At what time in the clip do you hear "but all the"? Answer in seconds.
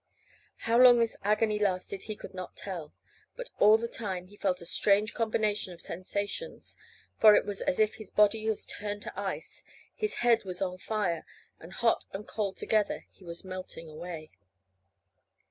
3.35-3.87